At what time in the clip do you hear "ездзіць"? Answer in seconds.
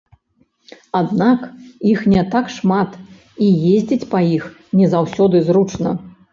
3.75-4.09